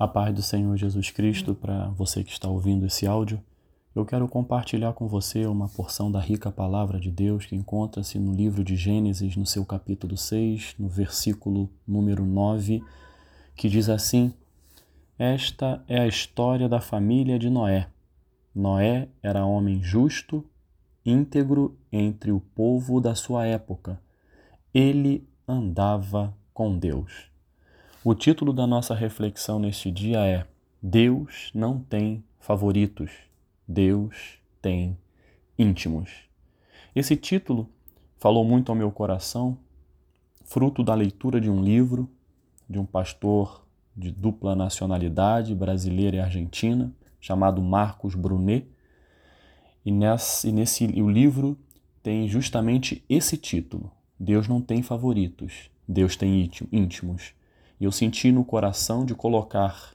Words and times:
A 0.00 0.08
paz 0.08 0.34
do 0.34 0.40
Senhor 0.40 0.74
Jesus 0.78 1.10
Cristo 1.10 1.54
para 1.54 1.90
você 1.90 2.24
que 2.24 2.32
está 2.32 2.48
ouvindo 2.48 2.86
esse 2.86 3.06
áudio. 3.06 3.38
Eu 3.94 4.06
quero 4.06 4.26
compartilhar 4.26 4.94
com 4.94 5.06
você 5.06 5.44
uma 5.44 5.68
porção 5.68 6.10
da 6.10 6.18
rica 6.18 6.50
palavra 6.50 6.98
de 6.98 7.10
Deus 7.10 7.44
que 7.44 7.54
encontra-se 7.54 8.18
no 8.18 8.32
livro 8.32 8.64
de 8.64 8.76
Gênesis, 8.76 9.36
no 9.36 9.44
seu 9.44 9.62
capítulo 9.62 10.16
6, 10.16 10.76
no 10.78 10.88
versículo 10.88 11.68
número 11.86 12.24
9, 12.24 12.82
que 13.54 13.68
diz 13.68 13.90
assim: 13.90 14.32
Esta 15.18 15.84
é 15.86 16.00
a 16.00 16.06
história 16.06 16.66
da 16.66 16.80
família 16.80 17.38
de 17.38 17.50
Noé. 17.50 17.86
Noé 18.54 19.06
era 19.22 19.44
homem 19.44 19.82
justo, 19.82 20.42
íntegro 21.04 21.76
entre 21.92 22.32
o 22.32 22.40
povo 22.40 23.02
da 23.02 23.14
sua 23.14 23.44
época. 23.44 24.00
Ele 24.72 25.28
andava 25.46 26.34
com 26.54 26.78
Deus. 26.78 27.30
O 28.02 28.14
título 28.14 28.54
da 28.54 28.66
nossa 28.66 28.94
reflexão 28.94 29.58
neste 29.58 29.90
dia 29.90 30.24
é 30.24 30.46
Deus 30.82 31.50
não 31.54 31.80
tem 31.80 32.24
favoritos, 32.38 33.10
Deus 33.68 34.38
tem 34.62 34.96
íntimos. 35.58 36.08
Esse 36.96 37.14
título 37.14 37.68
falou 38.16 38.42
muito 38.42 38.72
ao 38.72 38.74
meu 38.74 38.90
coração, 38.90 39.58
fruto 40.46 40.82
da 40.82 40.94
leitura 40.94 41.38
de 41.38 41.50
um 41.50 41.62
livro 41.62 42.08
de 42.66 42.78
um 42.78 42.86
pastor 42.86 43.66
de 43.94 44.10
dupla 44.10 44.56
nacionalidade, 44.56 45.54
brasileira 45.54 46.16
e 46.16 46.20
argentina, 46.20 46.90
chamado 47.20 47.60
Marcos 47.60 48.14
Brunet. 48.14 48.66
E 49.84 49.90
nesse, 49.90 50.48
e 50.48 50.52
nesse 50.52 50.84
o 50.86 51.10
livro 51.10 51.54
tem 52.02 52.26
justamente 52.26 53.04
esse 53.10 53.36
título: 53.36 53.92
Deus 54.18 54.48
não 54.48 54.62
tem 54.62 54.82
favoritos, 54.82 55.68
Deus 55.86 56.16
tem 56.16 56.50
íntimos. 56.72 57.38
E 57.80 57.84
eu 57.84 57.90
senti 57.90 58.30
no 58.30 58.44
coração 58.44 59.06
de 59.06 59.14
colocar 59.14 59.94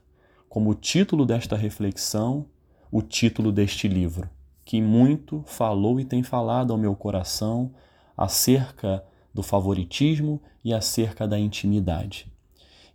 como 0.49 0.73
título 0.73 1.25
desta 1.25 1.55
reflexão 1.55 2.47
o 2.91 3.01
título 3.01 3.51
deste 3.51 3.87
livro, 3.87 4.29
que 4.63 4.81
muito 4.81 5.43
falou 5.45 5.99
e 5.99 6.05
tem 6.05 6.23
falado 6.23 6.71
ao 6.71 6.79
meu 6.79 6.95
coração 6.95 7.73
acerca 8.17 9.03
do 9.33 9.43
favoritismo 9.43 10.41
e 10.63 10.73
acerca 10.73 11.27
da 11.27 11.37
intimidade. 11.37 12.31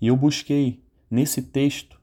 E 0.01 0.07
eu 0.07 0.17
busquei 0.17 0.83
nesse 1.11 1.43
texto 1.43 2.01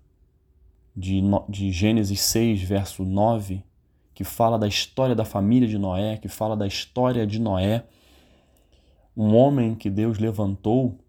de, 0.95 1.21
de 1.49 1.71
Gênesis 1.71 2.21
6, 2.21 2.61
verso 2.61 3.03
9, 3.03 3.63
que 4.13 4.23
fala 4.23 4.57
da 4.57 4.67
história 4.67 5.15
da 5.15 5.25
família 5.25 5.67
de 5.67 5.77
Noé, 5.77 6.17
que 6.17 6.27
fala 6.27 6.55
da 6.55 6.67
história 6.67 7.25
de 7.25 7.39
Noé, 7.39 7.83
um 9.15 9.35
homem 9.35 9.73
que 9.75 9.89
Deus 9.89 10.19
levantou 10.19 10.99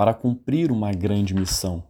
para 0.00 0.14
cumprir 0.14 0.72
uma 0.72 0.92
grande 0.92 1.34
missão. 1.34 1.84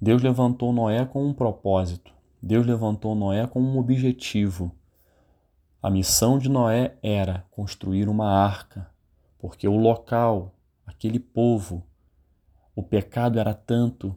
Deus 0.00 0.22
levantou 0.22 0.72
Noé 0.72 1.04
com 1.04 1.26
um 1.26 1.34
propósito. 1.34 2.12
Deus 2.40 2.64
levantou 2.64 3.16
Noé 3.16 3.48
com 3.48 3.60
um 3.60 3.78
objetivo. 3.80 4.70
A 5.82 5.90
missão 5.90 6.38
de 6.38 6.48
Noé 6.48 6.94
era 7.02 7.44
construir 7.50 8.08
uma 8.08 8.30
arca, 8.30 8.88
porque 9.40 9.66
o 9.66 9.76
local, 9.76 10.54
aquele 10.86 11.18
povo, 11.18 11.82
o 12.76 12.82
pecado 12.84 13.40
era 13.40 13.54
tanto 13.54 14.14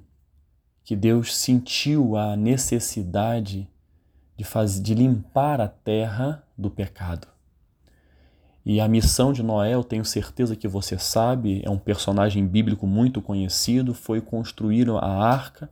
que 0.83 0.95
Deus 0.95 1.35
sentiu 1.35 2.15
a 2.15 2.35
necessidade 2.35 3.67
de, 4.37 4.43
fazer, 4.43 4.83
de 4.83 4.93
limpar 4.93 5.59
a 5.59 5.67
terra 5.67 6.43
do 6.55 6.69
pecado. 6.69 7.27
E 8.71 8.79
a 8.79 8.87
missão 8.87 9.33
de 9.33 9.41
Noé, 9.41 9.73
eu 9.73 9.83
tenho 9.83 10.05
certeza 10.05 10.55
que 10.55 10.67
você 10.67 10.95
sabe, 10.99 11.59
é 11.65 11.69
um 11.71 11.77
personagem 11.79 12.45
bíblico 12.45 12.85
muito 12.85 13.19
conhecido, 13.19 13.95
foi 13.95 14.21
construir 14.21 14.87
a 14.91 15.07
arca 15.07 15.67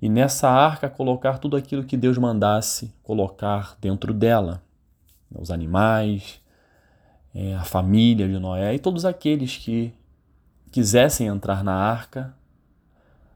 e 0.00 0.08
nessa 0.08 0.48
arca 0.48 0.88
colocar 0.88 1.36
tudo 1.36 1.58
aquilo 1.58 1.84
que 1.84 1.98
Deus 1.98 2.16
mandasse 2.16 2.90
colocar 3.02 3.76
dentro 3.82 4.14
dela. 4.14 4.62
Os 5.30 5.50
animais, 5.50 6.40
é, 7.34 7.54
a 7.54 7.64
família 7.64 8.26
de 8.26 8.38
Noé 8.38 8.74
e 8.74 8.78
todos 8.78 9.04
aqueles 9.04 9.58
que 9.58 9.92
quisessem 10.72 11.26
entrar 11.26 11.62
na 11.62 11.74
arca. 11.74 12.34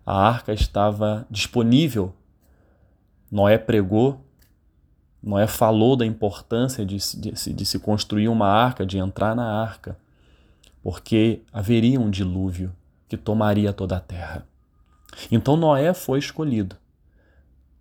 A 0.06 0.27
arca 0.27 0.55
estava 0.55 1.27
disponível. 1.31 2.15
Noé 3.31 3.59
pregou 3.59 4.25
Noé 5.25 5.47
falou 5.47 5.97
da 5.97 6.05
importância 6.05 6.85
de, 6.85 6.99
de, 7.19 7.53
de 7.55 7.65
se 7.65 7.79
construir 7.79 8.29
uma 8.29 8.47
arca, 8.47 8.85
de 8.85 8.99
entrar 8.99 9.35
na 9.35 9.62
arca, 9.62 9.97
porque 10.83 11.41
haveria 11.51 11.99
um 11.99 12.11
dilúvio 12.11 12.71
que 13.09 13.17
tomaria 13.17 13.73
toda 13.73 13.97
a 13.97 14.01
terra. 14.01 14.47
Então 15.33 15.57
Noé 15.57 15.95
foi 15.95 16.19
escolhido 16.19 16.77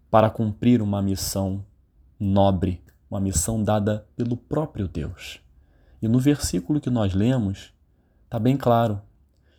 para 0.10 0.30
cumprir 0.30 0.82
uma 0.82 1.02
missão 1.02 1.66
nobre, 2.18 2.82
uma 3.12 3.20
missão 3.20 3.62
dada 3.62 4.06
pelo 4.16 4.38
próprio 4.38 4.88
Deus. 4.88 5.42
E 6.02 6.08
no 6.08 6.20
versículo 6.20 6.80
que 6.80 6.90
nós 6.90 7.14
lemos, 7.14 7.74
está 8.24 8.40
bem 8.40 8.56
claro 8.56 9.02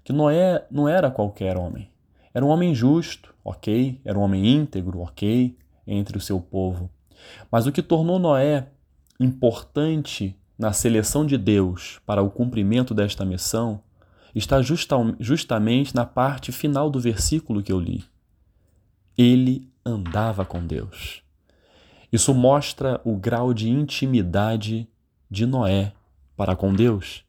que 0.03 0.12
Noé 0.12 0.65
não 0.71 0.89
era 0.89 1.11
qualquer 1.11 1.59
homem. 1.59 1.91
Era 2.33 2.47
um 2.47 2.49
homem 2.49 2.75
justo, 2.75 3.34
ok, 3.45 4.01
era 4.06 4.19
um 4.19 4.22
homem 4.22 4.47
íntegro, 4.47 5.01
ok, 5.01 5.55
entre 5.87 6.16
o 6.16 6.21
seu 6.21 6.41
povo. 6.41 6.89
Mas 7.50 7.66
o 7.66 7.72
que 7.72 7.82
tornou 7.82 8.19
Noé 8.19 8.69
importante 9.19 10.36
na 10.58 10.72
seleção 10.72 11.26
de 11.26 11.36
Deus 11.36 12.00
para 12.06 12.22
o 12.22 12.30
cumprimento 12.30 12.94
desta 12.94 13.25
missão 13.25 13.80
está 14.34 14.60
justa, 14.62 14.97
justamente 15.20 15.94
na 15.94 16.04
parte 16.04 16.53
final 16.53 16.91
do 16.91 17.00
versículo 17.00 17.62
que 17.62 17.72
eu 17.72 17.80
li. 17.80 18.04
Ele 19.16 19.70
andava 19.84 20.44
com 20.44 20.66
Deus. 20.66 21.22
Isso 22.12 22.32
mostra 22.32 23.00
o 23.04 23.16
grau 23.16 23.53
de 23.53 23.69
intimidade 23.69 24.88
de 25.30 25.47
Noé 25.47 25.92
para 26.36 26.56
com 26.56 26.72
Deus. 26.72 27.24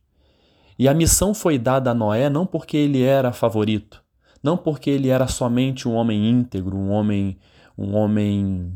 E 0.78 0.88
a 0.88 0.94
missão 0.94 1.34
foi 1.34 1.58
dada 1.58 1.92
a 1.92 1.94
Noé 1.94 2.30
não 2.30 2.46
porque 2.46 2.76
ele 2.76 3.02
era 3.02 3.32
favorito, 3.32 4.04
não 4.44 4.58
porque 4.58 4.90
ele 4.90 5.10
era 5.10 5.28
somente 5.28 5.88
um 5.88 5.94
homem 5.96 6.30
íntegro, 6.30 6.76
um 6.76 6.92
homem, 6.92 7.38
um 7.78 7.96
homem 7.96 8.74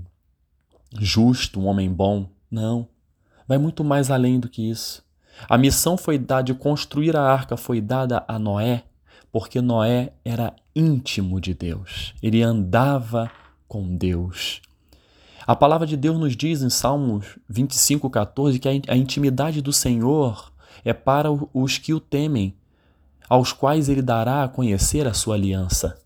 justo, 0.97 1.59
um 1.59 1.67
homem 1.67 1.91
bom. 1.91 2.29
Não. 2.49 2.87
Vai 3.47 3.57
muito 3.57 3.83
mais 3.83 4.09
além 4.11 4.39
do 4.39 4.49
que 4.49 4.69
isso. 4.69 5.03
A 5.47 5.57
missão 5.57 5.97
foi 5.97 6.17
dada 6.17 6.43
de 6.43 6.53
construir 6.53 7.15
a 7.15 7.21
arca 7.21 7.55
foi 7.55 7.79
dada 7.79 8.23
a 8.27 8.37
Noé, 8.37 8.83
porque 9.31 9.61
Noé 9.61 10.13
era 10.25 10.53
íntimo 10.75 11.39
de 11.39 11.53
Deus. 11.53 12.13
Ele 12.21 12.41
andava 12.41 13.31
com 13.67 13.95
Deus. 13.95 14.61
A 15.47 15.55
palavra 15.55 15.87
de 15.87 15.95
Deus 15.95 16.17
nos 16.19 16.35
diz 16.35 16.61
em 16.61 16.69
Salmos 16.69 17.39
25:14 17.49 18.59
que 18.59 18.67
a 18.87 18.97
intimidade 18.97 19.61
do 19.61 19.73
Senhor 19.73 20.51
é 20.83 20.93
para 20.93 21.29
os 21.31 21.77
que 21.77 21.93
o 21.93 21.99
temem, 21.99 22.55
aos 23.27 23.51
quais 23.51 23.89
ele 23.89 24.01
dará 24.01 24.43
a 24.43 24.47
conhecer 24.47 25.07
a 25.07 25.13
sua 25.13 25.35
aliança. 25.35 25.99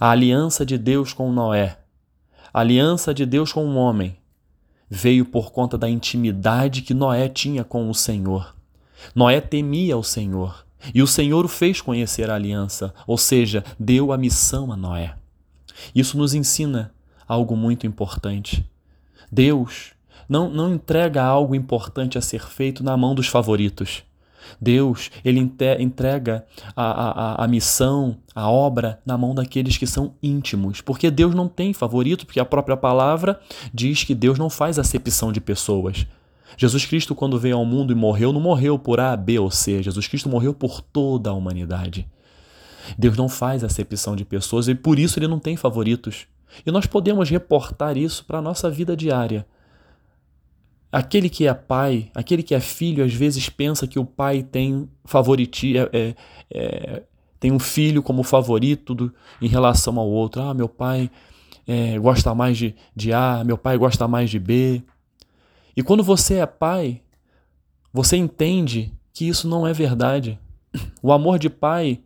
A 0.00 0.10
aliança 0.10 0.64
de 0.64 0.78
Deus 0.78 1.12
com 1.12 1.30
Noé 1.30 1.81
a 2.52 2.60
aliança 2.60 3.14
de 3.14 3.24
Deus 3.24 3.52
com 3.52 3.64
o 3.64 3.76
homem 3.76 4.16
veio 4.88 5.24
por 5.24 5.52
conta 5.52 5.78
da 5.78 5.88
intimidade 5.88 6.82
que 6.82 6.92
Noé 6.92 7.28
tinha 7.28 7.64
com 7.64 7.88
o 7.88 7.94
Senhor. 7.94 8.54
Noé 9.14 9.40
temia 9.40 9.96
o 9.96 10.02
Senhor 10.02 10.66
e 10.94 11.02
o 11.02 11.06
Senhor 11.06 11.44
o 11.44 11.48
fez 11.48 11.80
conhecer 11.80 12.28
a 12.28 12.34
aliança, 12.34 12.92
ou 13.06 13.16
seja, 13.16 13.64
deu 13.78 14.12
a 14.12 14.18
missão 14.18 14.70
a 14.70 14.76
Noé. 14.76 15.14
Isso 15.94 16.18
nos 16.18 16.34
ensina 16.34 16.92
algo 17.26 17.56
muito 17.56 17.86
importante. 17.86 18.68
Deus 19.30 19.92
não, 20.28 20.50
não 20.50 20.74
entrega 20.74 21.22
algo 21.22 21.54
importante 21.54 22.18
a 22.18 22.20
ser 22.20 22.46
feito 22.46 22.84
na 22.84 22.96
mão 22.96 23.14
dos 23.14 23.28
favoritos. 23.28 24.02
Deus, 24.60 25.10
ele 25.24 25.40
entrega 25.78 26.44
a, 26.74 27.42
a, 27.42 27.44
a 27.44 27.48
missão, 27.48 28.16
a 28.34 28.50
obra 28.50 29.00
na 29.04 29.16
mão 29.16 29.34
daqueles 29.34 29.76
que 29.76 29.86
são 29.86 30.14
íntimos, 30.22 30.80
porque 30.80 31.10
Deus 31.10 31.34
não 31.34 31.48
tem 31.48 31.72
favorito, 31.72 32.26
porque 32.26 32.40
a 32.40 32.44
própria 32.44 32.76
palavra 32.76 33.40
diz 33.72 34.04
que 34.04 34.14
Deus 34.14 34.38
não 34.38 34.50
faz 34.50 34.78
acepção 34.78 35.32
de 35.32 35.40
pessoas. 35.40 36.06
Jesus 36.56 36.84
Cristo, 36.84 37.14
quando 37.14 37.38
veio 37.38 37.56
ao 37.56 37.64
mundo 37.64 37.92
e 37.92 37.96
morreu, 37.96 38.32
não 38.32 38.40
morreu 38.40 38.78
por 38.78 39.00
A, 39.00 39.16
B 39.16 39.38
ou 39.38 39.50
C. 39.50 39.82
Jesus 39.82 40.06
Cristo 40.06 40.28
morreu 40.28 40.52
por 40.52 40.80
toda 40.80 41.30
a 41.30 41.32
humanidade. 41.32 42.06
Deus 42.98 43.16
não 43.16 43.28
faz 43.28 43.64
acepção 43.64 44.14
de 44.16 44.24
pessoas 44.24 44.68
e 44.68 44.74
por 44.74 44.98
isso 44.98 45.18
ele 45.18 45.28
não 45.28 45.38
tem 45.38 45.56
favoritos. 45.56 46.26
E 46.66 46.70
nós 46.70 46.84
podemos 46.86 47.30
reportar 47.30 47.96
isso 47.96 48.24
para 48.24 48.38
a 48.38 48.42
nossa 48.42 48.68
vida 48.68 48.96
diária. 48.96 49.46
Aquele 50.92 51.30
que 51.30 51.46
é 51.46 51.54
pai, 51.54 52.10
aquele 52.14 52.42
que 52.42 52.54
é 52.54 52.60
filho, 52.60 53.02
às 53.02 53.14
vezes 53.14 53.48
pensa 53.48 53.86
que 53.86 53.98
o 53.98 54.04
pai 54.04 54.42
tem 54.42 54.86
favoriti, 55.06 55.78
é, 55.78 55.88
é, 55.90 56.14
é, 56.50 57.02
tem 57.40 57.50
um 57.50 57.58
filho 57.58 58.02
como 58.02 58.22
favorito 58.22 58.94
do, 58.94 59.14
em 59.40 59.48
relação 59.48 59.98
ao 59.98 60.06
outro. 60.06 60.42
Ah, 60.42 60.52
meu 60.52 60.68
pai 60.68 61.10
é, 61.66 61.98
gosta 61.98 62.34
mais 62.34 62.58
de, 62.58 62.74
de 62.94 63.10
A, 63.10 63.42
meu 63.42 63.56
pai 63.56 63.78
gosta 63.78 64.06
mais 64.06 64.28
de 64.28 64.38
B. 64.38 64.82
E 65.74 65.82
quando 65.82 66.04
você 66.04 66.34
é 66.34 66.46
pai, 66.46 67.00
você 67.90 68.18
entende 68.18 68.92
que 69.14 69.26
isso 69.26 69.48
não 69.48 69.66
é 69.66 69.72
verdade. 69.72 70.38
O 71.02 71.10
amor 71.10 71.38
de 71.38 71.48
pai, 71.48 72.00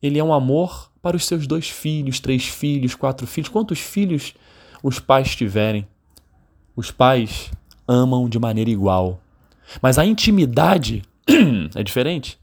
ele 0.00 0.20
é 0.20 0.24
um 0.24 0.32
amor 0.32 0.92
para 1.02 1.16
os 1.16 1.26
seus 1.26 1.44
dois 1.44 1.68
filhos, 1.68 2.20
três 2.20 2.46
filhos, 2.46 2.94
quatro 2.94 3.26
filhos, 3.26 3.48
quantos 3.48 3.80
filhos 3.80 4.34
os 4.80 5.00
pais 5.00 5.34
tiverem. 5.34 5.88
Os 6.76 6.92
pais 6.92 7.50
amam 7.92 8.28
de 8.28 8.38
maneira 8.38 8.70
igual. 8.70 9.20
Mas 9.80 9.98
a 9.98 10.06
intimidade 10.06 11.02
é 11.74 11.82
diferente. 11.82 12.38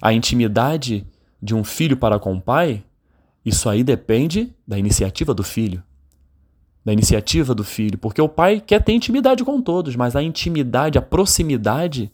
A 0.00 0.12
intimidade 0.12 1.06
de 1.42 1.54
um 1.54 1.64
filho 1.64 1.96
para 1.96 2.18
com 2.18 2.34
o 2.34 2.40
pai, 2.40 2.84
isso 3.44 3.68
aí 3.68 3.82
depende 3.82 4.52
da 4.66 4.78
iniciativa 4.78 5.32
do 5.32 5.42
filho. 5.42 5.82
Da 6.84 6.92
iniciativa 6.92 7.54
do 7.54 7.64
filho. 7.64 7.96
Porque 7.98 8.20
o 8.20 8.28
pai 8.28 8.60
quer 8.60 8.82
ter 8.82 8.92
intimidade 8.92 9.42
com 9.42 9.60
todos, 9.60 9.96
mas 9.96 10.14
a 10.14 10.22
intimidade, 10.22 10.98
a 10.98 11.02
proximidade, 11.02 12.12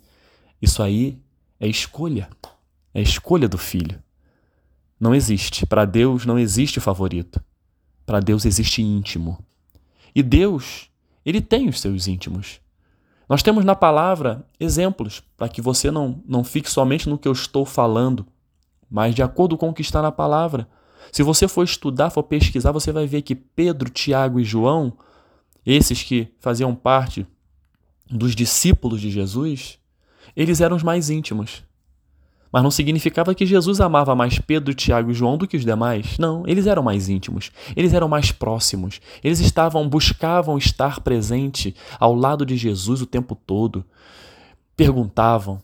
isso 0.62 0.82
aí 0.82 1.18
é 1.58 1.66
escolha. 1.66 2.28
É 2.94 3.00
escolha 3.00 3.48
do 3.48 3.58
filho. 3.58 4.00
Não 4.98 5.14
existe. 5.14 5.66
Para 5.66 5.84
Deus 5.84 6.26
não 6.26 6.38
existe 6.38 6.78
favorito. 6.78 7.40
Para 8.04 8.20
Deus 8.20 8.44
existe 8.44 8.82
íntimo. 8.82 9.38
E 10.14 10.22
Deus, 10.22 10.89
ele 11.24 11.40
tem 11.40 11.68
os 11.68 11.80
seus 11.80 12.06
íntimos. 12.06 12.60
Nós 13.28 13.42
temos 13.42 13.64
na 13.64 13.76
palavra 13.76 14.44
exemplos 14.58 15.22
para 15.36 15.48
que 15.48 15.62
você 15.62 15.90
não, 15.90 16.20
não 16.26 16.42
fique 16.42 16.70
somente 16.70 17.08
no 17.08 17.16
que 17.18 17.28
eu 17.28 17.32
estou 17.32 17.64
falando, 17.64 18.26
mas 18.90 19.14
de 19.14 19.22
acordo 19.22 19.56
com 19.56 19.68
o 19.68 19.72
que 19.74 19.82
está 19.82 20.02
na 20.02 20.10
palavra. 20.10 20.68
Se 21.12 21.22
você 21.22 21.46
for 21.46 21.62
estudar, 21.62 22.10
for 22.10 22.24
pesquisar, 22.24 22.72
você 22.72 22.90
vai 22.90 23.06
ver 23.06 23.22
que 23.22 23.34
Pedro, 23.34 23.88
Tiago 23.88 24.40
e 24.40 24.44
João, 24.44 24.92
esses 25.64 26.02
que 26.02 26.28
faziam 26.40 26.74
parte 26.74 27.26
dos 28.10 28.34
discípulos 28.34 29.00
de 29.00 29.10
Jesus, 29.10 29.78
eles 30.34 30.60
eram 30.60 30.76
os 30.76 30.82
mais 30.82 31.10
íntimos. 31.10 31.62
Mas 32.52 32.62
não 32.62 32.70
significava 32.70 33.34
que 33.34 33.46
Jesus 33.46 33.80
amava 33.80 34.14
mais 34.14 34.38
Pedro, 34.38 34.74
Tiago 34.74 35.10
e 35.10 35.14
João 35.14 35.38
do 35.38 35.46
que 35.46 35.56
os 35.56 35.64
demais. 35.64 36.18
Não, 36.18 36.42
eles 36.46 36.66
eram 36.66 36.82
mais 36.82 37.08
íntimos, 37.08 37.52
eles 37.76 37.94
eram 37.94 38.08
mais 38.08 38.32
próximos. 38.32 39.00
Eles 39.22 39.38
estavam, 39.38 39.88
buscavam 39.88 40.58
estar 40.58 41.00
presente 41.00 41.74
ao 41.98 42.14
lado 42.14 42.44
de 42.44 42.56
Jesus 42.56 43.00
o 43.00 43.06
tempo 43.06 43.36
todo. 43.36 43.84
Perguntavam, 44.76 45.62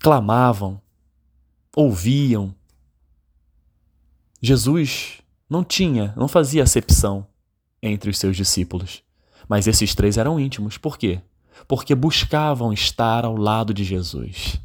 clamavam, 0.00 0.80
ouviam. 1.76 2.54
Jesus 4.40 5.18
não 5.48 5.62
tinha, 5.62 6.14
não 6.16 6.28
fazia 6.28 6.62
acepção 6.62 7.26
entre 7.82 8.08
os 8.08 8.18
seus 8.18 8.36
discípulos. 8.36 9.02
Mas 9.46 9.66
esses 9.66 9.94
três 9.94 10.16
eram 10.16 10.40
íntimos. 10.40 10.78
Por 10.78 10.96
quê? 10.96 11.20
Porque 11.68 11.94
buscavam 11.94 12.72
estar 12.72 13.26
ao 13.26 13.36
lado 13.36 13.74
de 13.74 13.84
Jesus. 13.84 14.58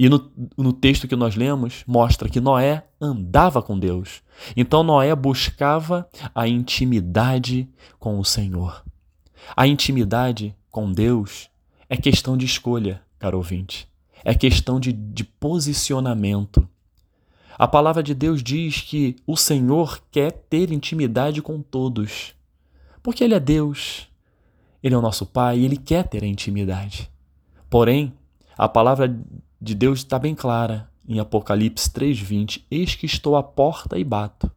E 0.00 0.08
no, 0.08 0.30
no 0.56 0.72
texto 0.72 1.08
que 1.08 1.16
nós 1.16 1.34
lemos, 1.34 1.82
mostra 1.84 2.28
que 2.28 2.40
Noé 2.40 2.86
andava 3.00 3.60
com 3.60 3.76
Deus. 3.76 4.22
Então 4.56 4.84
Noé 4.84 5.12
buscava 5.12 6.08
a 6.32 6.46
intimidade 6.46 7.68
com 7.98 8.16
o 8.20 8.24
Senhor. 8.24 8.84
A 9.56 9.66
intimidade 9.66 10.54
com 10.70 10.92
Deus 10.92 11.50
é 11.88 11.96
questão 11.96 12.36
de 12.36 12.46
escolha, 12.46 13.02
caro 13.18 13.38
ouvinte. 13.38 13.88
É 14.24 14.36
questão 14.36 14.78
de, 14.78 14.92
de 14.92 15.24
posicionamento. 15.24 16.68
A 17.58 17.66
palavra 17.66 18.00
de 18.00 18.14
Deus 18.14 18.40
diz 18.40 18.80
que 18.82 19.16
o 19.26 19.36
Senhor 19.36 20.00
quer 20.12 20.30
ter 20.30 20.70
intimidade 20.70 21.42
com 21.42 21.60
todos. 21.60 22.36
Porque 23.02 23.24
Ele 23.24 23.34
é 23.34 23.40
Deus, 23.40 24.08
Ele 24.80 24.94
é 24.94 24.98
o 24.98 25.02
nosso 25.02 25.26
Pai 25.26 25.58
e 25.58 25.64
Ele 25.64 25.76
quer 25.76 26.06
ter 26.06 26.22
a 26.22 26.28
intimidade. 26.28 27.10
Porém, 27.68 28.12
a 28.56 28.68
palavra 28.68 29.12
de 29.60 29.74
Deus 29.74 30.00
está 30.00 30.18
bem 30.18 30.34
clara 30.34 30.88
em 31.06 31.18
Apocalipse 31.18 31.90
3:20, 31.90 32.64
eis 32.70 32.94
que 32.94 33.06
estou 33.06 33.36
à 33.36 33.42
porta 33.42 33.98
e 33.98 34.04
bato. 34.04 34.50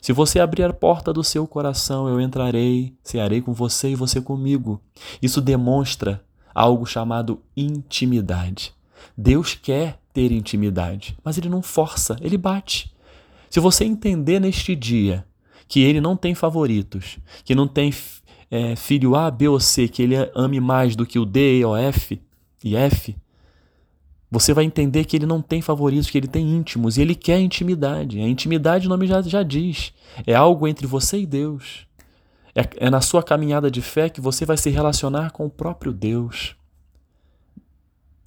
Se 0.00 0.12
você 0.12 0.40
abrir 0.40 0.64
a 0.64 0.72
porta 0.72 1.12
do 1.12 1.22
seu 1.22 1.46
coração, 1.46 2.08
eu 2.08 2.20
entrarei, 2.20 2.94
cearei 3.02 3.42
com 3.42 3.52
você 3.52 3.90
e 3.90 3.94
você 3.94 4.20
comigo. 4.20 4.80
Isso 5.20 5.40
demonstra 5.40 6.24
algo 6.54 6.86
chamado 6.86 7.42
intimidade. 7.54 8.72
Deus 9.16 9.54
quer 9.54 9.98
ter 10.12 10.32
intimidade, 10.32 11.16
mas 11.22 11.36
ele 11.36 11.48
não 11.48 11.62
força, 11.62 12.16
ele 12.20 12.38
bate. 12.38 12.94
Se 13.50 13.60
você 13.60 13.84
entender 13.84 14.40
neste 14.40 14.74
dia 14.74 15.26
que 15.68 15.80
ele 15.80 16.00
não 16.00 16.16
tem 16.16 16.34
favoritos, 16.34 17.18
que 17.44 17.54
não 17.54 17.68
tem 17.68 17.92
é, 18.50 18.74
filho 18.74 19.14
A, 19.14 19.30
B 19.30 19.48
ou 19.48 19.60
C, 19.60 19.86
que 19.86 20.02
ele 20.02 20.14
ame 20.34 20.60
mais 20.60 20.96
do 20.96 21.06
que 21.06 21.18
o 21.18 21.24
D, 21.24 21.58
E 21.58 21.64
ou 21.64 21.76
F 21.76 22.20
e 22.64 22.74
F, 22.74 23.16
você 24.30 24.54
vai 24.54 24.64
entender 24.64 25.04
que 25.04 25.16
ele 25.16 25.26
não 25.26 25.42
tem 25.42 25.60
favoritos, 25.60 26.08
que 26.08 26.16
ele 26.16 26.28
tem 26.28 26.48
íntimos 26.48 26.96
e 26.96 27.02
ele 27.02 27.16
quer 27.16 27.40
intimidade. 27.40 28.20
A 28.20 28.28
intimidade, 28.28 28.86
o 28.86 28.88
nome 28.88 29.06
já, 29.06 29.20
já 29.22 29.42
diz, 29.42 29.92
é 30.24 30.34
algo 30.34 30.68
entre 30.68 30.86
você 30.86 31.18
e 31.18 31.26
Deus. 31.26 31.86
É, 32.54 32.86
é 32.86 32.90
na 32.90 33.00
sua 33.00 33.24
caminhada 33.24 33.70
de 33.70 33.82
fé 33.82 34.08
que 34.08 34.20
você 34.20 34.46
vai 34.46 34.56
se 34.56 34.70
relacionar 34.70 35.32
com 35.32 35.46
o 35.46 35.50
próprio 35.50 35.92
Deus. 35.92 36.54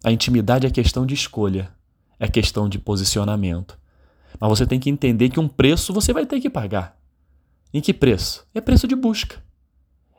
A 0.04 0.12
intimidade 0.12 0.68
é 0.68 0.70
questão 0.70 1.06
de 1.06 1.14
escolha, 1.14 1.72
é 2.20 2.28
questão 2.28 2.68
de 2.68 2.78
posicionamento. 2.78 3.80
Mas 4.38 4.50
você 4.50 4.66
tem 4.66 4.82
que 4.82 4.90
entender 4.90 5.30
que 5.30 5.40
um 5.40 5.48
preço 5.48 5.94
você 5.94 6.12
vai 6.12 6.26
ter 6.26 6.42
que 6.42 6.50
pagar. 6.50 6.98
Em 7.74 7.80
que 7.80 7.94
preço? 7.94 8.46
É 8.54 8.60
preço 8.60 8.88
de 8.88 8.96
busca. 8.96 9.42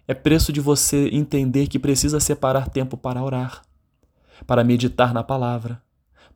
É 0.09 0.15
preço 0.15 0.51
de 0.51 0.61
você 0.61 1.09
entender 1.13 1.67
que 1.67 1.79
precisa 1.79 2.21
separar 2.21 2.71
tempo 2.71 2.97
para 2.97 3.23
orar 3.23 3.63
para 4.47 4.65
meditar 4.65 5.13
na 5.15 5.23
palavra, 5.23 5.83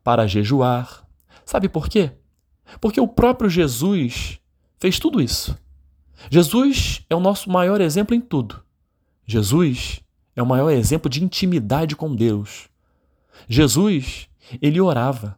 para 0.03 0.27
jejuar. 0.27 1.05
Sabe 1.45 1.67
por 1.67 1.87
quê? 1.87 2.11
Porque 2.79 2.99
o 2.99 3.07
próprio 3.07 3.49
Jesus 3.49 4.39
fez 4.79 4.99
tudo 4.99 5.21
isso. 5.21 5.57
Jesus 6.29 7.05
é 7.09 7.15
o 7.15 7.19
nosso 7.19 7.49
maior 7.49 7.81
exemplo 7.81 8.15
em 8.15 8.21
tudo. 8.21 8.61
Jesus 9.25 10.01
é 10.35 10.43
o 10.43 10.45
maior 10.45 10.69
exemplo 10.71 11.09
de 11.09 11.23
intimidade 11.23 11.95
com 11.95 12.15
Deus. 12.15 12.69
Jesus, 13.47 14.27
ele 14.61 14.81
orava. 14.81 15.37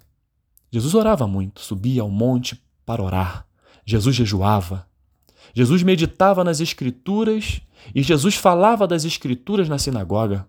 Jesus 0.72 0.94
orava 0.96 1.28
muito, 1.28 1.62
subia 1.62 2.02
ao 2.02 2.10
monte 2.10 2.62
para 2.86 3.04
orar. 3.04 3.46
Jesus 3.86 4.16
jejuava. 4.16 4.88
Jesus 5.54 5.84
meditava 5.84 6.44
nas 6.44 6.60
Escrituras 6.62 7.62
e 7.94 8.02
Jesus 8.02 8.36
falava 8.36 8.88
das 8.88 9.04
Escrituras 9.04 9.68
na 9.68 9.78
sinagoga. 9.78 10.48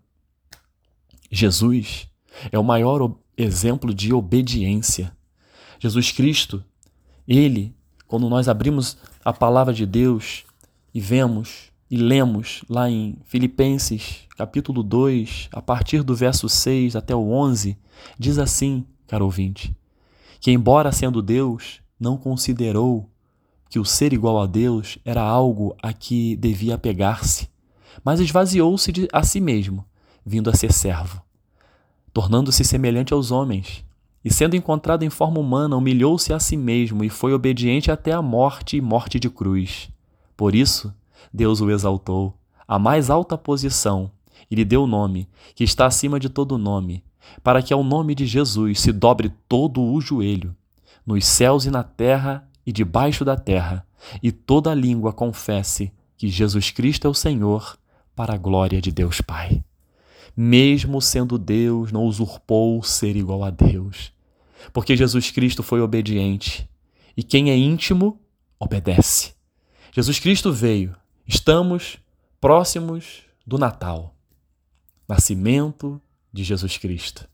Jesus 1.35 2.07
é 2.53 2.59
o 2.59 2.63
maior 2.63 3.17
exemplo 3.39 3.95
de 3.95 4.13
obediência. 4.13 5.17
Jesus 5.81 6.13
Cristo, 6.13 6.63
ele, 7.27 7.75
quando 8.07 8.29
nós 8.29 8.49
abrimos 8.49 8.99
a 9.25 9.33
palavra 9.33 9.73
de 9.73 9.87
Deus 9.87 10.45
e 10.93 11.01
vemos 11.01 11.73
e 11.91 11.97
lemos 11.97 12.63
lá 12.69 12.91
em 12.91 13.17
Filipenses, 13.25 14.21
capítulo 14.37 14.83
2, 14.83 15.49
a 15.53 15.63
partir 15.63 16.03
do 16.03 16.15
verso 16.15 16.51
6 16.51 16.97
até 16.97 17.15
o 17.15 17.31
11, 17.31 17.79
diz 18.19 18.39
assim, 18.39 18.85
caro 19.07 19.25
ouvinte, 19.25 19.75
que 20.39 20.51
embora 20.51 20.93
sendo 20.93 21.23
Deus, 21.23 21.81
não 21.99 22.19
considerou 22.19 23.09
que 23.71 23.79
o 23.79 23.85
ser 23.87 24.13
igual 24.13 24.39
a 24.39 24.47
Deus 24.47 24.99
era 25.03 25.23
algo 25.23 25.75
a 25.83 25.95
que 25.95 26.37
devia 26.37 26.75
apegar-se, 26.75 27.49
mas 28.05 28.21
esvaziou-se 28.21 28.93
a 29.11 29.23
si 29.23 29.41
mesmo, 29.41 29.85
vindo 30.25 30.49
a 30.49 30.55
ser 30.55 30.73
servo, 30.73 31.21
tornando-se 32.13 32.65
semelhante 32.65 33.13
aos 33.13 33.31
homens. 33.31 33.85
E 34.25 34.33
sendo 34.33 34.55
encontrado 34.55 35.03
em 35.03 35.11
forma 35.11 35.41
humana, 35.41 35.77
humilhou-se 35.77 36.33
a 36.33 36.39
si 36.39 36.57
mesmo 36.57 37.03
e 37.03 37.09
foi 37.09 37.33
obediente 37.33 37.91
até 37.91 38.13
a 38.13 38.23
morte 38.23 38.77
e 38.77 38.81
morte 38.81 39.19
de 39.19 39.29
cruz. 39.29 39.91
Por 40.37 40.55
isso, 40.55 40.95
Deus 41.33 41.61
o 41.61 41.71
exaltou 41.71 42.37
à 42.67 42.79
mais 42.79 43.11
alta 43.11 43.37
posição 43.37 44.11
e 44.51 44.55
lhe 44.55 44.65
deu 44.65 44.85
o 44.85 44.87
nome, 44.87 45.29
que 45.55 45.65
está 45.65 45.87
acima 45.87 46.21
de 46.21 46.29
todo 46.29 46.59
nome, 46.59 47.03
para 47.43 47.63
que 47.63 47.73
ao 47.73 47.83
nome 47.83 48.15
de 48.15 48.27
Jesus 48.27 48.81
se 48.81 48.93
dobre 48.93 49.33
todo 49.49 49.83
o 49.83 50.01
joelho, 50.01 50.55
nos 51.05 51.25
céus 51.25 51.65
e 51.65 51.71
na 51.71 51.83
terra 51.83 52.49
e 52.65 52.73
debaixo 52.73 53.25
da 53.25 53.37
terra, 53.37 53.85
e 54.23 54.31
toda 54.31 54.75
língua 54.75 55.13
confesse 55.13 55.93
que 56.17 56.29
Jesus 56.29 56.71
Cristo 56.71 57.07
é 57.07 57.11
o 57.11 57.15
Senhor, 57.15 57.77
para 58.15 58.35
a 58.35 58.39
glória 58.39 58.81
de 58.81 58.93
Deus 58.93 59.21
Pai 59.21 59.65
mesmo 60.37 61.01
sendo 61.01 61.39
Deus, 61.39 61.93
não 61.93 62.05
usurpou 62.05 62.83
ser 62.83 63.17
igual 63.17 63.45
a 63.45 63.51
Deus. 63.51 64.13
Porque 64.73 64.97
Jesus 64.97 65.31
Cristo 65.31 65.63
foi 65.63 65.81
obediente. 65.81 66.69
E 67.17 67.23
quem 67.23 67.51
é 67.51 67.57
íntimo, 67.57 68.21
obedece. 68.59 69.35
Jesus 69.93 70.19
Cristo 70.19 70.53
veio. 70.53 70.97
Estamos 71.27 71.99
próximos 72.41 73.23
do 73.47 73.59
Natal. 73.59 74.15
Nascimento 75.09 76.01
de 76.33 76.43
Jesus 76.43 76.79
Cristo. 76.79 77.29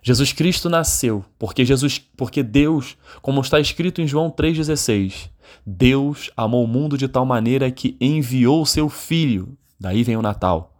Jesus 0.00 0.32
Cristo 0.32 0.70
nasceu 0.70 1.24
porque 1.36 1.64
Jesus, 1.64 1.98
porque 1.98 2.40
Deus, 2.40 2.96
como 3.20 3.40
está 3.40 3.58
escrito 3.58 4.00
em 4.00 4.06
João 4.06 4.30
3:16, 4.30 5.28
Deus 5.66 6.30
amou 6.36 6.62
o 6.62 6.68
mundo 6.68 6.96
de 6.96 7.08
tal 7.08 7.26
maneira 7.26 7.72
que 7.72 7.96
enviou 8.00 8.62
o 8.62 8.66
seu 8.66 8.88
filho. 8.88 9.58
Daí 9.80 10.04
vem 10.04 10.16
o 10.16 10.22
Natal 10.22 10.75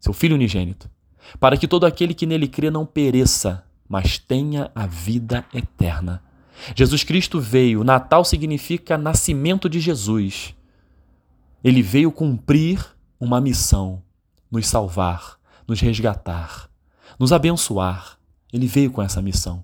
seu 0.00 0.12
Filho 0.12 0.34
unigênito, 0.34 0.90
para 1.38 1.56
que 1.56 1.68
todo 1.68 1.84
aquele 1.84 2.14
que 2.14 2.26
nele 2.26 2.48
crê 2.48 2.70
não 2.70 2.86
pereça, 2.86 3.64
mas 3.88 4.18
tenha 4.18 4.70
a 4.74 4.86
vida 4.86 5.44
eterna. 5.54 6.22
Jesus 6.74 7.04
Cristo 7.04 7.40
veio, 7.40 7.84
Natal 7.84 8.24
significa 8.24 8.98
nascimento 8.98 9.68
de 9.68 9.80
Jesus. 9.80 10.54
Ele 11.62 11.82
veio 11.82 12.10
cumprir 12.10 12.84
uma 13.18 13.40
missão, 13.40 14.02
nos 14.50 14.66
salvar, 14.66 15.38
nos 15.68 15.80
resgatar, 15.80 16.68
nos 17.18 17.32
abençoar. 17.32 18.18
Ele 18.52 18.66
veio 18.66 18.90
com 18.90 19.02
essa 19.02 19.22
missão. 19.22 19.62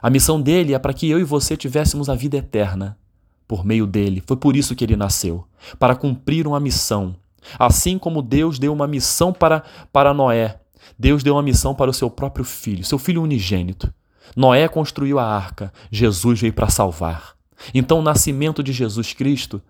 A 0.00 0.10
missão 0.10 0.40
dele 0.40 0.74
é 0.74 0.78
para 0.78 0.92
que 0.92 1.08
eu 1.08 1.18
e 1.18 1.24
você 1.24 1.56
tivéssemos 1.56 2.08
a 2.08 2.14
vida 2.14 2.36
eterna 2.36 2.98
por 3.46 3.64
meio 3.64 3.86
dele. 3.86 4.22
Foi 4.26 4.36
por 4.36 4.56
isso 4.56 4.76
que 4.76 4.84
ele 4.84 4.96
nasceu 4.96 5.46
para 5.78 5.96
cumprir 5.96 6.46
uma 6.46 6.60
missão. 6.60 7.16
Assim 7.58 7.98
como 7.98 8.22
Deus 8.22 8.58
deu 8.58 8.72
uma 8.72 8.86
missão 8.86 9.32
para, 9.32 9.62
para 9.92 10.14
Noé, 10.14 10.60
Deus 10.98 11.22
deu 11.22 11.34
uma 11.34 11.42
missão 11.42 11.74
para 11.74 11.90
o 11.90 11.94
seu 11.94 12.10
próprio 12.10 12.44
filho, 12.44 12.84
seu 12.84 12.98
filho 12.98 13.22
unigênito. 13.22 13.92
Noé 14.36 14.68
construiu 14.68 15.18
a 15.18 15.24
arca, 15.24 15.72
Jesus 15.90 16.40
veio 16.40 16.52
para 16.52 16.68
salvar. 16.68 17.34
Então, 17.74 17.98
o 17.98 18.02
nascimento 18.02 18.62
de 18.62 18.72
Jesus 18.72 19.12
Cristo, 19.12 19.60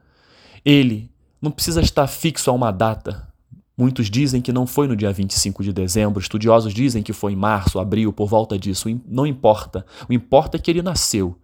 ele 0.64 1.10
não 1.40 1.50
precisa 1.50 1.80
estar 1.80 2.06
fixo 2.06 2.50
a 2.50 2.52
uma 2.52 2.70
data. 2.70 3.28
Muitos 3.76 4.10
dizem 4.10 4.42
que 4.42 4.52
não 4.52 4.66
foi 4.66 4.88
no 4.88 4.96
dia 4.96 5.12
25 5.12 5.62
de 5.62 5.72
dezembro, 5.72 6.20
estudiosos 6.20 6.74
dizem 6.74 7.02
que 7.02 7.12
foi 7.12 7.32
em 7.32 7.36
março, 7.36 7.78
abril, 7.78 8.12
por 8.12 8.26
volta 8.26 8.58
disso. 8.58 8.88
Não 9.06 9.26
importa. 9.26 9.86
O 10.08 10.12
importa 10.12 10.56
é 10.56 10.60
que 10.60 10.70
ele 10.70 10.82
nasceu. 10.82 11.38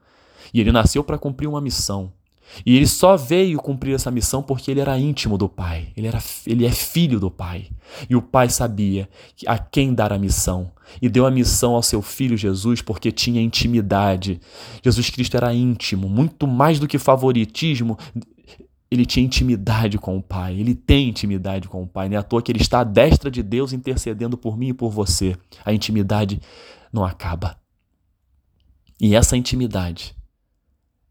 E 0.52 0.60
ele 0.60 0.72
nasceu 0.72 1.04
para 1.04 1.16
cumprir 1.16 1.46
uma 1.46 1.60
missão. 1.60 2.12
E 2.64 2.76
ele 2.76 2.86
só 2.86 3.16
veio 3.16 3.58
cumprir 3.58 3.94
essa 3.94 4.10
missão 4.10 4.42
porque 4.42 4.70
ele 4.70 4.80
era 4.80 4.98
íntimo 4.98 5.36
do 5.36 5.48
Pai, 5.48 5.88
ele, 5.96 6.06
era, 6.06 6.22
ele 6.46 6.64
é 6.64 6.70
filho 6.70 7.18
do 7.18 7.30
Pai. 7.30 7.68
E 8.08 8.14
o 8.14 8.22
Pai 8.22 8.48
sabia 8.48 9.08
a 9.46 9.58
quem 9.58 9.94
dar 9.94 10.12
a 10.12 10.18
missão. 10.18 10.70
E 11.00 11.08
deu 11.08 11.26
a 11.26 11.30
missão 11.30 11.74
ao 11.74 11.82
seu 11.82 12.02
filho 12.02 12.36
Jesus 12.36 12.82
porque 12.82 13.10
tinha 13.10 13.40
intimidade. 13.40 14.40
Jesus 14.82 15.10
Cristo 15.10 15.36
era 15.36 15.52
íntimo, 15.52 16.08
muito 16.08 16.46
mais 16.46 16.78
do 16.78 16.86
que 16.86 16.98
favoritismo. 16.98 17.98
Ele 18.90 19.04
tinha 19.04 19.24
intimidade 19.24 19.98
com 19.98 20.16
o 20.16 20.22
Pai, 20.22 20.58
ele 20.58 20.74
tem 20.74 21.08
intimidade 21.08 21.68
com 21.68 21.82
o 21.82 21.86
Pai. 21.86 22.08
Não 22.08 22.16
é 22.16 22.20
à 22.20 22.22
toa 22.22 22.42
que 22.42 22.52
ele 22.52 22.60
está 22.60 22.80
à 22.80 22.84
destra 22.84 23.30
de 23.30 23.42
Deus 23.42 23.72
intercedendo 23.72 24.36
por 24.36 24.56
mim 24.56 24.68
e 24.68 24.74
por 24.74 24.90
você. 24.90 25.36
A 25.64 25.72
intimidade 25.72 26.40
não 26.92 27.04
acaba. 27.04 27.56
E 29.00 29.16
essa 29.16 29.36
intimidade 29.36 30.14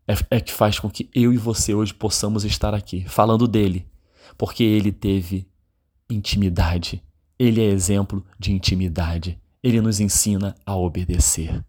é, 0.08 0.38
é 0.38 0.42
que 0.42 0.54
faz 0.54 0.80
com 0.80 0.90
que 0.90 1.10
eu 1.14 1.34
e 1.34 1.38
você 1.38 1.74
hoje 1.74 1.94
possamos 1.94 2.44
estar 2.44 2.74
aqui 2.74 3.06
falando 3.08 3.48
dele, 3.48 3.88
porque 4.38 4.64
ele 4.64 4.92
teve 4.92 5.48
intimidade. 6.10 7.02
Ele 7.40 7.62
é 7.62 7.66
exemplo 7.66 8.26
de 8.38 8.52
intimidade. 8.52 9.40
Ele 9.62 9.82
nos 9.82 10.00
ensina 10.00 10.56
a 10.66 10.76
obedecer. 10.76 11.64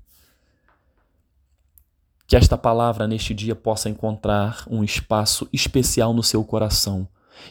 Que 2.26 2.36
esta 2.36 2.56
palavra 2.58 3.06
neste 3.06 3.32
dia 3.32 3.54
possa 3.54 3.88
encontrar 3.88 4.64
um 4.68 4.82
espaço 4.82 5.48
especial 5.52 6.12
no 6.12 6.22
seu 6.22 6.44
coração. 6.44 7.06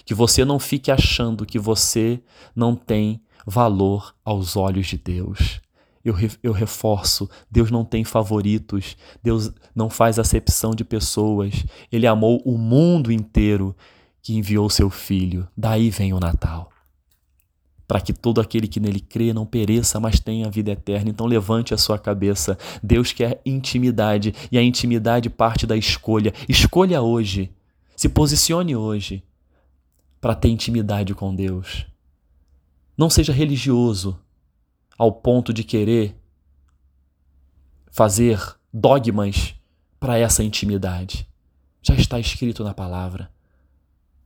Que 0.05 0.13
você 0.13 0.43
não 0.43 0.59
fique 0.59 0.91
achando 0.91 1.45
que 1.45 1.59
você 1.59 2.21
não 2.55 2.75
tem 2.75 3.21
valor 3.45 4.15
aos 4.23 4.55
olhos 4.55 4.87
de 4.87 4.97
Deus 4.97 5.62
eu, 6.03 6.15
eu 6.41 6.51
reforço: 6.51 7.29
Deus 7.49 7.71
não 7.71 7.85
tem 7.85 8.03
favoritos, 8.03 8.97
Deus 9.21 9.51
não 9.73 9.89
faz 9.89 10.19
acepção 10.19 10.71
de 10.71 10.83
pessoas. 10.83 11.65
Ele 11.91 12.05
amou 12.05 12.41
o 12.45 12.57
mundo 12.57 13.11
inteiro 13.11 13.75
que 14.21 14.35
enviou 14.35 14.69
seu 14.69 14.89
Filho. 14.89 15.47
Daí 15.55 15.89
vem 15.89 16.13
o 16.13 16.19
Natal. 16.19 16.69
Para 17.87 17.99
que 18.01 18.13
todo 18.13 18.39
aquele 18.39 18.67
que 18.67 18.79
nele 18.79 18.99
crê 18.99 19.33
não 19.33 19.45
pereça, 19.45 19.99
mas 19.99 20.19
tenha 20.19 20.49
vida 20.49 20.71
eterna. 20.71 21.09
Então 21.09 21.25
levante 21.25 21.73
a 21.73 21.77
sua 21.77 21.99
cabeça. 21.99 22.57
Deus 22.81 23.11
quer 23.11 23.41
intimidade 23.45 24.33
e 24.51 24.57
a 24.57 24.63
intimidade 24.63 25.29
parte 25.29 25.67
da 25.67 25.75
escolha. 25.75 26.33
Escolha 26.47 27.01
hoje. 27.01 27.51
Se 27.95 28.09
posicione 28.09 28.75
hoje 28.75 29.23
para 30.19 30.33
ter 30.33 30.47
intimidade 30.47 31.13
com 31.13 31.35
Deus. 31.35 31.85
Não 32.97 33.09
seja 33.09 33.33
religioso, 33.33 34.17
ao 34.97 35.11
ponto 35.11 35.53
de 35.53 35.63
querer 35.63 36.15
fazer 37.91 38.39
dogmas 38.73 39.55
para 39.99 40.17
essa 40.17 40.43
intimidade. 40.43 41.27
Já 41.81 41.95
está 41.95 42.19
escrito 42.19 42.63
na 42.63 42.73
palavra. 42.73 43.29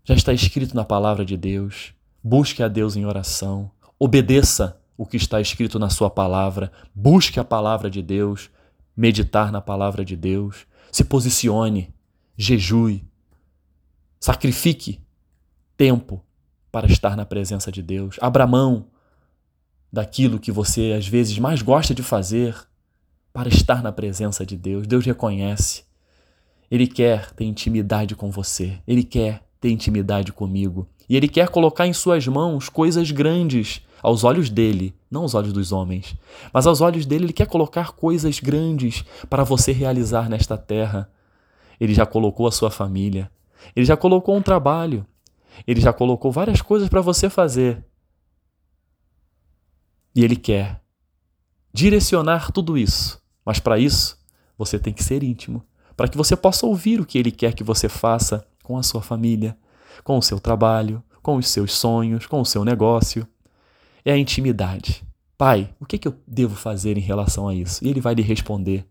Já 0.03 0.15
está 0.15 0.31
escrito 0.31 0.75
na 0.75 0.85
palavra 0.85 1.25
de 1.25 1.35
Deus. 1.35 1.93
Busque 2.23 2.63
a 2.63 2.67
Deus 2.67 2.95
em 2.95 3.05
oração. 3.05 3.69
Obedeça 3.99 4.79
o 4.97 5.05
que 5.05 5.17
está 5.17 5.41
escrito 5.41 5.77
na 5.77 5.89
sua 5.89 6.09
palavra. 6.09 6.71
Busque 6.93 7.39
a 7.39 7.43
palavra 7.43 7.89
de 7.89 8.01
Deus. 8.01 8.49
Meditar 8.95 9.51
na 9.51 9.61
palavra 9.61 10.05
de 10.05 10.15
Deus. 10.15 10.65
Se 10.91 11.03
posicione. 11.03 11.93
Jejue. 12.37 13.03
Sacrifique 14.19 15.01
tempo 15.75 16.23
para 16.71 16.87
estar 16.87 17.15
na 17.15 17.25
presença 17.25 17.71
de 17.71 17.81
Deus. 17.81 18.17
Abra 18.21 18.47
mão 18.47 18.87
daquilo 19.91 20.39
que 20.39 20.51
você 20.51 20.93
às 20.97 21.07
vezes 21.07 21.37
mais 21.39 21.61
gosta 21.61 21.93
de 21.93 22.03
fazer 22.03 22.55
para 23.31 23.49
estar 23.49 23.83
na 23.83 23.91
presença 23.91 24.45
de 24.45 24.57
Deus. 24.57 24.87
Deus 24.87 25.05
reconhece. 25.05 25.83
Ele 26.69 26.87
quer 26.87 27.31
ter 27.31 27.45
intimidade 27.45 28.15
com 28.15 28.29
você. 28.29 28.79
Ele 28.87 29.03
quer 29.03 29.43
ter 29.59 29.69
intimidade 29.69 30.31
comigo. 30.33 30.87
E 31.09 31.15
ele 31.15 31.27
quer 31.27 31.49
colocar 31.49 31.87
em 31.87 31.93
suas 31.93 32.27
mãos 32.27 32.67
coisas 32.67 33.11
grandes 33.11 33.81
aos 34.01 34.23
olhos 34.23 34.49
dele, 34.49 34.93
não 35.09 35.21
aos 35.21 35.33
olhos 35.33 35.53
dos 35.53 35.71
homens, 35.71 36.15
mas 36.53 36.67
aos 36.67 36.81
olhos 36.81 37.05
dele 37.05 37.25
ele 37.25 37.33
quer 37.33 37.47
colocar 37.47 37.93
coisas 37.93 38.39
grandes 38.39 39.03
para 39.29 39.43
você 39.43 39.71
realizar 39.71 40.29
nesta 40.29 40.57
terra. 40.57 41.09
Ele 41.79 41.93
já 41.93 42.05
colocou 42.05 42.47
a 42.47 42.51
sua 42.51 42.69
família, 42.69 43.31
ele 43.75 43.85
já 43.85 43.95
colocou 43.95 44.35
um 44.35 44.41
trabalho, 44.41 45.05
ele 45.65 45.79
já 45.79 45.93
colocou 45.93 46.31
várias 46.31 46.61
coisas 46.61 46.89
para 46.89 47.01
você 47.01 47.29
fazer. 47.29 47.83
E 50.17 50.23
Ele 50.23 50.35
quer 50.35 50.81
direcionar 51.71 52.51
tudo 52.51 52.75
isso. 52.75 53.21
Mas 53.45 53.59
para 53.59 53.77
isso, 53.77 54.17
você 54.57 54.79
tem 54.79 54.91
que 54.91 55.03
ser 55.03 55.21
íntimo, 55.21 55.63
para 55.95 56.07
que 56.07 56.17
você 56.17 56.35
possa 56.35 56.65
ouvir 56.65 56.99
o 56.99 57.05
que 57.05 57.19
Ele 57.19 57.29
quer 57.29 57.53
que 57.53 57.63
você 57.63 57.87
faça 57.87 58.43
com 58.63 58.79
a 58.79 58.81
sua 58.81 59.03
família, 59.03 59.55
com 60.03 60.17
o 60.17 60.21
seu 60.23 60.39
trabalho, 60.39 61.03
com 61.21 61.35
os 61.35 61.47
seus 61.47 61.71
sonhos, 61.71 62.25
com 62.25 62.41
o 62.41 62.45
seu 62.45 62.65
negócio. 62.65 63.27
É 64.03 64.11
a 64.11 64.17
intimidade. 64.17 65.05
Pai, 65.37 65.69
o 65.79 65.85
que, 65.85 65.97
é 65.97 65.99
que 65.99 66.07
eu 66.07 66.15
devo 66.27 66.55
fazer 66.55 66.97
em 66.97 67.01
relação 67.01 67.47
a 67.47 67.53
isso? 67.53 67.85
E 67.85 67.87
ele 67.87 68.01
vai 68.01 68.15
lhe 68.15 68.23
responder 68.23 68.87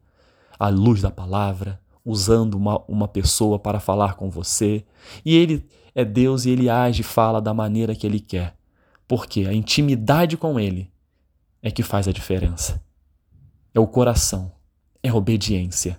à 0.56 0.68
luz 0.68 1.02
da 1.02 1.10
palavra, 1.10 1.80
usando 2.04 2.54
uma, 2.54 2.80
uma 2.86 3.08
pessoa 3.08 3.58
para 3.58 3.80
falar 3.80 4.14
com 4.14 4.30
você. 4.30 4.84
E 5.24 5.34
ele 5.34 5.66
é 5.92 6.04
Deus 6.04 6.44
e 6.44 6.50
ele 6.50 6.70
age 6.70 7.00
e 7.00 7.04
fala 7.04 7.42
da 7.42 7.52
maneira 7.52 7.96
que 7.96 8.06
ele 8.06 8.20
quer. 8.20 8.54
Porque 9.08 9.44
a 9.44 9.52
intimidade 9.52 10.36
com 10.36 10.60
ele 10.60 10.94
é 11.66 11.70
que 11.72 11.82
faz 11.82 12.06
a 12.06 12.12
diferença. 12.12 12.80
É 13.74 13.80
o 13.80 13.88
coração, 13.88 14.52
é 15.02 15.08
a 15.08 15.14
obediência. 15.16 15.98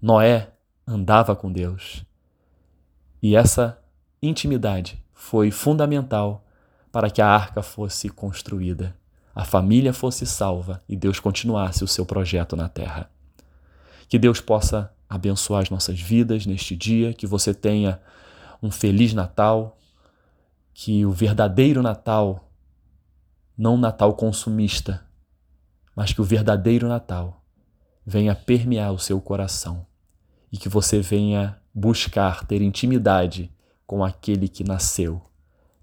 Noé 0.00 0.50
andava 0.86 1.34
com 1.34 1.50
Deus. 1.50 2.04
E 3.22 3.34
essa 3.34 3.82
intimidade 4.20 5.02
foi 5.14 5.50
fundamental 5.50 6.44
para 6.92 7.08
que 7.08 7.22
a 7.22 7.26
arca 7.26 7.62
fosse 7.62 8.10
construída, 8.10 8.94
a 9.34 9.42
família 9.42 9.94
fosse 9.94 10.26
salva 10.26 10.82
e 10.86 10.94
Deus 10.94 11.18
continuasse 11.18 11.82
o 11.82 11.88
seu 11.88 12.04
projeto 12.04 12.54
na 12.54 12.68
terra. 12.68 13.10
Que 14.06 14.18
Deus 14.18 14.38
possa 14.38 14.92
abençoar 15.08 15.62
as 15.62 15.70
nossas 15.70 15.98
vidas 15.98 16.44
neste 16.44 16.76
dia, 16.76 17.14
que 17.14 17.26
você 17.26 17.54
tenha 17.54 17.98
um 18.62 18.70
feliz 18.70 19.14
Natal, 19.14 19.78
que 20.74 21.06
o 21.06 21.10
verdadeiro 21.10 21.82
Natal 21.82 22.49
não 23.60 23.74
um 23.74 23.78
Natal 23.78 24.14
consumista, 24.14 25.04
mas 25.94 26.14
que 26.14 26.20
o 26.22 26.24
verdadeiro 26.24 26.88
Natal 26.88 27.44
venha 28.06 28.34
permear 28.34 28.90
o 28.90 28.98
seu 28.98 29.20
coração 29.20 29.86
e 30.50 30.56
que 30.56 30.66
você 30.66 31.02
venha 31.02 31.58
buscar 31.74 32.46
ter 32.46 32.62
intimidade 32.62 33.52
com 33.86 34.02
aquele 34.02 34.48
que 34.48 34.64
nasceu, 34.64 35.20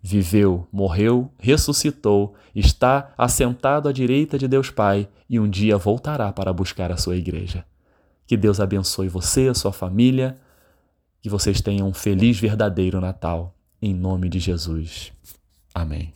viveu, 0.01 0.67
morreu, 0.71 1.31
ressuscitou, 1.37 2.33
está 2.55 3.13
assentado 3.15 3.87
à 3.87 3.91
direita 3.91 4.39
de 4.39 4.47
Deus 4.47 4.71
Pai 4.71 5.07
e 5.29 5.39
um 5.39 5.47
dia 5.47 5.77
voltará 5.77 6.33
para 6.33 6.51
buscar 6.51 6.91
a 6.91 6.97
sua 6.97 7.15
igreja. 7.15 7.63
Que 8.25 8.35
Deus 8.35 8.59
abençoe 8.59 9.07
você, 9.07 9.49
a 9.49 9.53
sua 9.53 9.71
família, 9.71 10.35
que 11.21 11.29
vocês 11.29 11.61
tenham 11.61 11.87
um 11.87 11.93
feliz 11.93 12.39
verdadeiro 12.39 12.99
Natal, 12.99 13.53
em 13.79 13.93
nome 13.93 14.29
de 14.29 14.39
Jesus. 14.39 15.13
Amém. 15.75 16.11